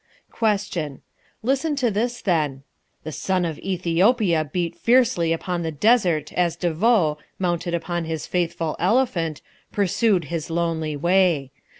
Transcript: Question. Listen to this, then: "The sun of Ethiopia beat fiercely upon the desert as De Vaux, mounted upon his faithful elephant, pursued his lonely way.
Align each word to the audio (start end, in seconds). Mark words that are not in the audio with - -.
Question. 0.31 1.03
Listen 1.43 1.75
to 1.75 1.91
this, 1.91 2.21
then: 2.23 2.63
"The 3.03 3.11
sun 3.11 3.45
of 3.45 3.59
Ethiopia 3.59 4.43
beat 4.45 4.73
fiercely 4.75 5.31
upon 5.31 5.61
the 5.61 5.71
desert 5.71 6.33
as 6.33 6.55
De 6.55 6.73
Vaux, 6.73 7.21
mounted 7.37 7.75
upon 7.75 8.05
his 8.05 8.25
faithful 8.25 8.75
elephant, 8.79 9.43
pursued 9.71 10.23
his 10.25 10.49
lonely 10.49 10.95
way. 10.97 11.51